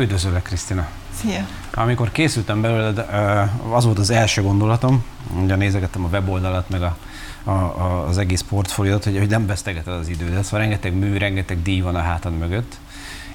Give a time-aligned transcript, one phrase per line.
[0.00, 0.88] Üdvözöllek, Krisztina!
[1.14, 1.46] Szia!
[1.74, 2.98] Amikor készültem belőled,
[3.70, 5.04] az volt az első gondolatom,
[5.42, 6.96] ugye nézegettem a weboldalat, meg a,
[7.44, 11.62] a, a, az egész portfóliót, hogy, hogy nem vesztegeted az idődet, szóval rengeteg mű, rengeteg
[11.62, 12.78] díj van a hátad mögött,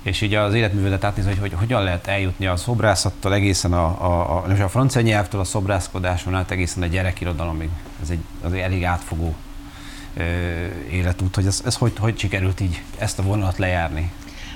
[0.01, 4.43] és így az életművedet átnézni, hogy, hogy hogyan lehet eljutni a szobrászattal egészen a, a,
[4.47, 7.69] a, a francia nyelvtől a szobrászkodáson át egészen a gyerekirodalomig.
[8.01, 9.35] Ez egy azért elég átfogó
[10.17, 10.23] ö,
[10.91, 14.11] életút, hogy ez, ez hogy, hogy sikerült így ezt a vonalat lejárni?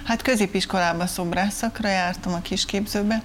[0.09, 3.21] Hát középiskolába szobrászakra jártam a kisképzőbe,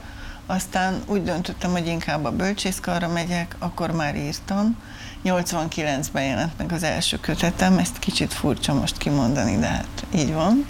[0.46, 4.76] aztán úgy döntöttem, hogy inkább a bölcsészkarra megyek, akkor már írtam.
[5.24, 10.66] 89-ben jelent meg az első kötetem, ezt kicsit furcsa most kimondani, de hát így van.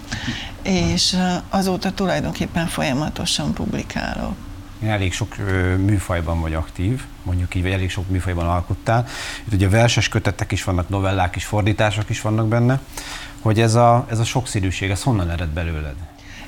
[0.61, 1.17] És
[1.49, 4.35] azóta tulajdonképpen folyamatosan publikálok.
[4.83, 5.35] Én elég sok
[5.77, 9.07] műfajban vagy aktív, mondjuk így, vagy elég sok műfajban alkottál.
[9.45, 12.79] Itt ugye verses kötetek is vannak, novellák is, fordítások is vannak benne.
[13.45, 15.95] Hogy ez a, ez a sokszínűség, ez honnan ered belőled?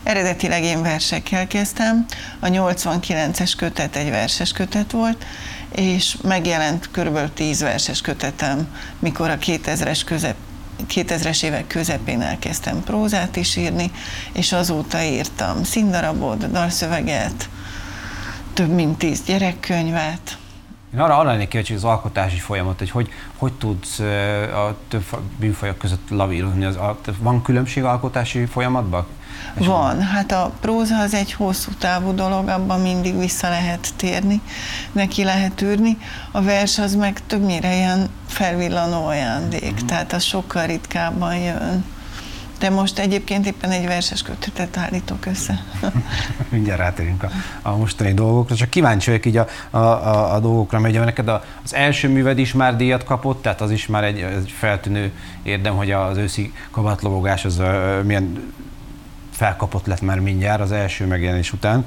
[0.03, 2.05] Eredetileg én versekkel kezdtem,
[2.39, 5.25] a 89-es kötet egy verses kötet volt,
[5.75, 7.33] és megjelent kb.
[7.33, 8.67] 10 verses kötetem,
[8.99, 10.35] mikor a 2000-es közep
[10.93, 13.91] 2000-es évek közepén elkezdtem prózát is írni,
[14.33, 17.49] és azóta írtam színdarabot, dalszöveget,
[18.53, 20.37] több mint tíz gyerekkönyvet.
[20.97, 23.99] Én arra, arra lennék kíváncsi, az alkotási folyamat, hogy hogy, hogy tudsz
[24.53, 25.03] a több
[25.39, 26.65] műfajok között lavírozni.
[26.65, 29.05] Az, a, van különbség alkotási folyamatban?
[29.57, 34.41] Van, hát a próza az egy hosszú távú dolog, abban mindig vissza lehet térni,
[34.91, 35.97] neki lehet űrni.
[36.31, 39.87] A vers az meg többnyire ilyen felvillanó ajándék, uh-huh.
[39.87, 41.85] tehát az sokkal ritkábban jön.
[42.59, 45.63] De most egyébként éppen egy verses kötetet állítok össze.
[46.49, 47.29] Mindjárt rátérünk a,
[47.61, 51.27] a mostani dolgokra, csak kíváncsi vagyok így a, a, a, a dolgokra, mert neked
[51.63, 55.11] az első műved is már díjat kapott, tehát az is már egy, egy feltűnő
[55.43, 57.61] érdem, hogy az őszi kabatlobogás az
[58.03, 58.53] milyen
[59.31, 61.85] felkapott lett már mindjárt az első megjelenés után.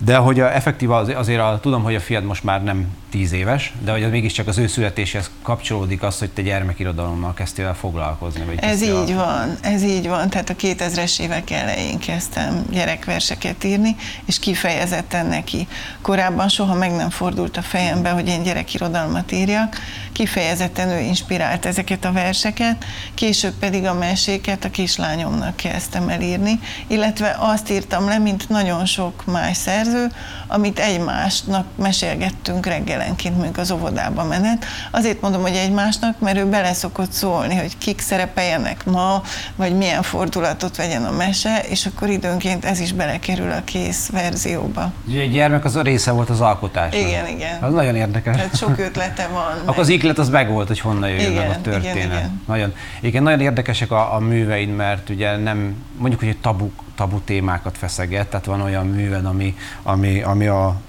[0.00, 3.32] De hogy a, effektív az, azért a, tudom, hogy a fiad most már nem tíz
[3.32, 7.74] éves, de hogy az mégiscsak az ő születéshez kapcsolódik az, hogy te gyermekirodalommal kezdtél el
[7.74, 8.44] foglalkozni.
[8.44, 10.30] Vagy ez így van, ez így van.
[10.30, 15.68] Tehát a 2000-es évek elején kezdtem gyerekverseket írni, és kifejezetten neki.
[16.02, 19.76] Korábban soha meg nem fordult a fejembe, hogy én gyerekirodalmat írjak.
[20.12, 22.84] Kifejezetten ő inspirált ezeket a verseket,
[23.14, 28.86] később pedig a meséket a kislányomnak kezdtem el írni, illetve azt írtam le, mint nagyon
[28.86, 30.06] sok más szerző,
[30.46, 32.66] amit egymásnak mesélgettünk
[33.00, 34.64] reggelenként, mondjuk az óvodába menet.
[34.90, 39.22] Azért mondom, hogy egymásnak, mert ő bele szokott szólni, hogy kik szerepeljenek ma,
[39.56, 44.92] vagy milyen fordulatot vegyen a mese, és akkor időnként ez is belekerül a kész verzióba.
[45.06, 47.00] Ugye egy gyermek az a része volt az alkotásnak.
[47.00, 47.62] Igen, igen.
[47.62, 48.36] Az nagyon érdekes.
[48.36, 49.60] Tehát sok ötlete van.
[49.66, 51.96] Akkor az iklet az meg volt, hogy honnan jöjjön igen, meg a történet.
[51.96, 52.42] Igen, igen.
[52.46, 57.78] Nagyon, igen, nagyon érdekesek a, a műveid, mert ugye nem, mondjuk, hogy tabu, tabu témákat
[57.78, 60.80] feszeget, tehát van olyan műved, ami, ami, ami a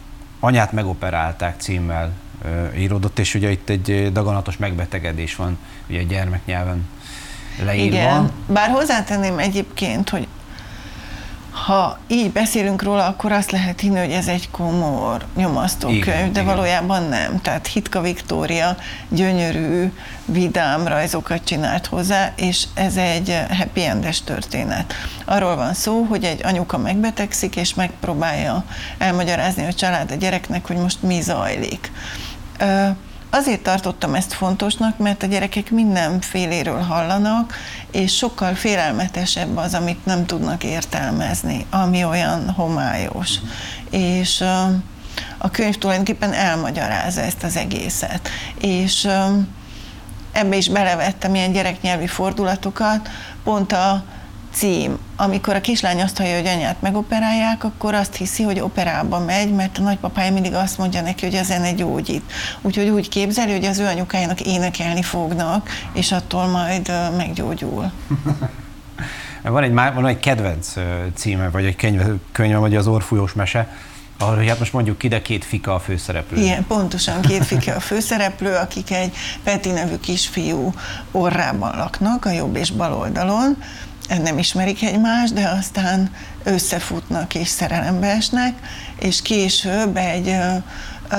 [0.43, 2.11] anyát megoperálták címmel
[2.77, 5.57] íródott, és ugye itt egy daganatos megbetegedés van,
[5.89, 6.87] ugye gyermeknyelven
[7.63, 7.95] leírva.
[7.95, 10.27] Igen, bár hozzátenném egyébként, hogy
[11.65, 16.31] ha így beszélünk róla, akkor azt lehet hinni, hogy ez egy komor, nyomasztó igen, könyv,
[16.31, 16.55] de igen.
[16.55, 17.41] valójában nem.
[17.41, 18.77] Tehát Hitka Viktória
[19.09, 19.91] gyönyörű,
[20.25, 24.93] vidám rajzokat csinált hozzá, és ez egy happy endes történet.
[25.25, 28.63] Arról van szó, hogy egy anyuka megbetegszik, és megpróbálja
[28.97, 31.91] elmagyarázni a család a gyereknek, hogy most mi zajlik.
[33.33, 37.53] Azért tartottam ezt fontosnak, mert a gyerekek mindenféléről hallanak,
[37.91, 43.29] és sokkal félelmetesebb az, amit nem tudnak értelmezni, ami olyan homályos.
[43.89, 44.43] És
[45.37, 48.29] a könyv tulajdonképpen elmagyarázza ezt az egészet.
[48.61, 49.07] És
[50.31, 53.09] ebbe is belevettem ilyen gyereknyelvi fordulatokat,
[53.43, 54.03] pont a
[54.51, 54.97] cím.
[55.15, 59.77] Amikor a kislány azt hallja, hogy anyát megoperálják, akkor azt hiszi, hogy operába megy, mert
[59.77, 62.31] a nagypapája mindig azt mondja neki, hogy a zene gyógyít.
[62.61, 67.91] Úgyhogy úgy képzeli, hogy az ő anyukájának énekelni fognak, és attól majd meggyógyul.
[69.43, 70.73] van egy, van egy kedvenc
[71.13, 73.67] címe, vagy egy könyve, könyve vagy az Orfújós mese,
[74.21, 76.41] arra, hogy hát most mondjuk ki, két fika a főszereplő.
[76.41, 80.73] Igen, pontosan két fika a főszereplő, akik egy Peti nevű kisfiú
[81.11, 83.57] orrában laknak, a jobb és bal oldalon,
[84.19, 86.11] nem ismerik egymást, de aztán
[86.43, 88.53] összefutnak és szerelembe esnek,
[88.99, 90.55] és később egy ö,
[91.09, 91.17] ö,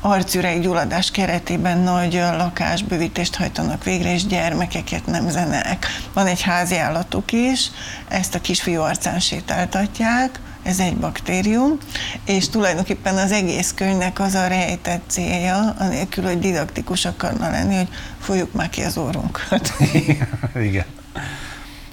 [0.00, 0.68] arcüreg
[1.12, 5.86] keretében nagy lakásbővítést hajtanak végre, és gyermekeket nemzenek.
[6.12, 7.70] Van egy házi állatuk is,
[8.08, 11.78] ezt a kisfiú arcán sétáltatják, ez egy baktérium,
[12.24, 17.88] és tulajdonképpen az egész könyvnek az a rejtett célja, anélkül, hogy didaktikus akarna lenni, hogy
[18.20, 19.72] folyjuk már ki az orrunkat.
[20.68, 20.84] Igen.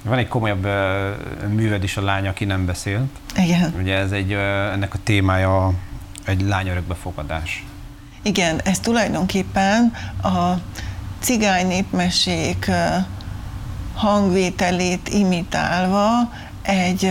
[0.02, 0.68] Van egy komolyabb
[1.48, 3.08] műved is, a lány, aki nem beszélt.
[3.36, 3.74] Igen.
[3.80, 4.32] Ugye ez egy,
[4.72, 5.72] ennek a témája
[6.24, 7.64] egy lány örökbefogadás.
[8.22, 9.92] Igen, ez tulajdonképpen
[10.22, 10.52] a
[11.20, 12.70] cigány népmesék
[13.94, 16.32] hangvételét imitálva
[16.62, 17.10] egy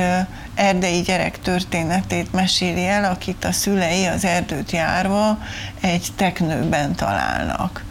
[0.58, 5.40] erdei gyerek történetét meséli el, akit a szülei az erdőt járva
[5.82, 7.86] egy teknőben találnak.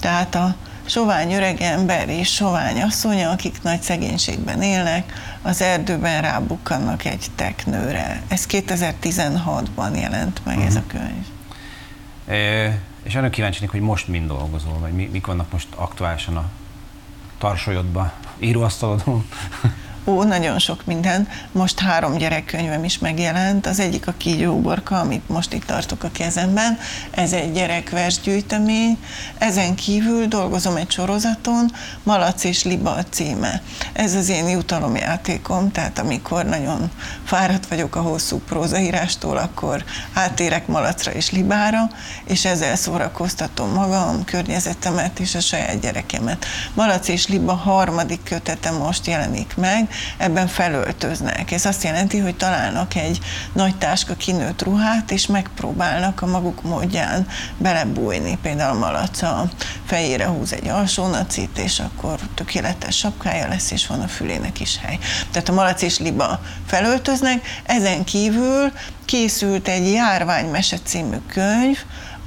[0.00, 5.12] Tehát a sovány öregember és sovány asszonya, akik nagy szegénységben élnek,
[5.42, 8.22] az erdőben rábukkannak egy teknőre.
[8.28, 10.70] Ez 2016-ban jelent meg uh-huh.
[10.70, 10.88] ez a mhm.
[10.88, 11.24] könyv.
[12.28, 16.44] É, és annak kíváncsi hogy most mind dolgozol, vagy mi, mik vannak most aktuálisan a
[17.38, 19.26] tarsolyodban, íróasztalodon?
[20.04, 21.28] Ó, nagyon sok minden.
[21.52, 23.66] Most három gyerekkönyvem is megjelent.
[23.66, 26.78] Az egyik a Kígyóborka, amit most itt tartok a kezemben.
[27.10, 28.98] Ez egy gyerekversgyűjtemény.
[29.38, 33.62] Ezen kívül dolgozom egy sorozaton, Malac és Liba a címe.
[33.92, 36.90] Ez az én jutalomjátékom, tehát amikor nagyon
[37.24, 41.90] fáradt vagyok a hosszú prózaírástól, akkor átérek Malacra és Libára,
[42.24, 46.46] és ezzel szórakoztatom magam, környezetemet és a saját gyerekemet.
[46.74, 51.50] Malac és Liba harmadik kötete most jelenik meg, ebben felöltöznek.
[51.50, 53.18] Ez azt jelenti, hogy találnak egy
[53.52, 57.26] nagy táska kinőtt ruhát, és megpróbálnak a maguk módján
[57.58, 58.38] belebújni.
[58.42, 59.50] Például a malaca
[59.86, 64.98] fejére húz egy alsónacit, és akkor tökéletes sapkája lesz, és van a fülének is hely.
[65.30, 68.72] Tehát a malac és liba felöltöznek, ezen kívül
[69.04, 71.78] készült egy járványmese című könyv,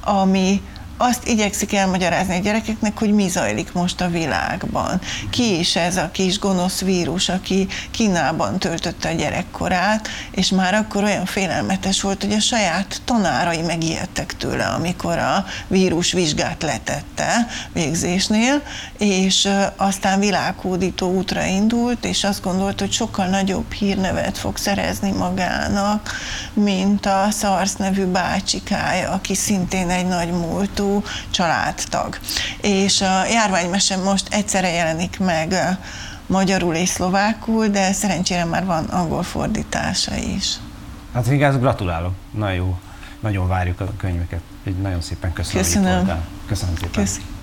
[0.04, 0.62] ami
[0.96, 5.00] azt igyekszik elmagyarázni a gyerekeknek, hogy mi zajlik most a világban.
[5.30, 11.04] Ki is ez a kis gonosz vírus, aki Kínában töltötte a gyerekkorát, és már akkor
[11.04, 18.62] olyan félelmetes volt, hogy a saját tanárai megijedtek tőle, amikor a vírus vizsgát letette végzésnél,
[18.98, 26.10] és aztán világhódító útra indult, és azt gondolt, hogy sokkal nagyobb hírnevet fog szerezni magának,
[26.52, 30.83] mint a SARS nevű bácsikája, aki szintén egy nagy múltú
[31.30, 32.18] családtag.
[32.60, 35.78] És a járványmese most egyszerre jelenik meg
[36.26, 40.56] magyarul és szlovákul, de szerencsére már van angol fordítása is.
[41.14, 42.12] Hát igaz, gratulálok.
[42.30, 42.78] Nagyon jó.
[43.20, 44.40] Nagyon várjuk a könyveket.
[44.64, 45.62] Egy nagyon szépen köszönöm.
[45.62, 46.24] Köszönöm.
[46.46, 47.04] Köszönöm szépen.
[47.04, 47.33] Köszönöm.